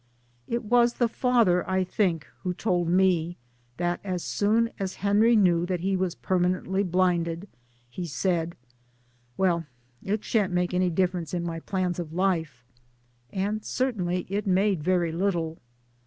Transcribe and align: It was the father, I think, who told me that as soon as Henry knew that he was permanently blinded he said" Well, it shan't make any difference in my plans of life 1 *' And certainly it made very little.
It 0.47 0.63
was 0.63 0.95
the 0.95 1.07
father, 1.07 1.63
I 1.69 1.83
think, 1.83 2.25
who 2.41 2.55
told 2.55 2.87
me 2.89 3.37
that 3.77 3.99
as 4.03 4.23
soon 4.23 4.71
as 4.79 4.95
Henry 5.05 5.35
knew 5.35 5.63
that 5.67 5.81
he 5.81 5.95
was 5.95 6.15
permanently 6.15 6.81
blinded 6.81 7.47
he 7.87 8.07
said" 8.07 8.55
Well, 9.37 9.67
it 10.01 10.23
shan't 10.23 10.53
make 10.53 10.73
any 10.73 10.89
difference 10.89 11.35
in 11.35 11.43
my 11.43 11.59
plans 11.59 11.99
of 11.99 12.13
life 12.13 12.65
1 13.29 13.43
*' 13.43 13.45
And 13.45 13.63
certainly 13.63 14.25
it 14.27 14.47
made 14.47 14.81
very 14.83 15.11
little. 15.11 15.59